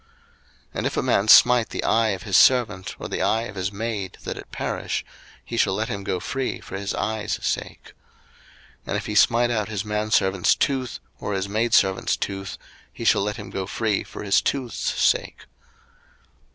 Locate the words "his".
2.23-2.35, 3.53-3.71, 6.75-6.95, 9.69-9.85, 11.33-11.47, 14.23-14.41